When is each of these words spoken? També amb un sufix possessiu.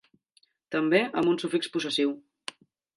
També 0.77 1.03
amb 1.21 1.31
un 1.35 1.39
sufix 1.45 1.73
possessiu. 1.77 2.19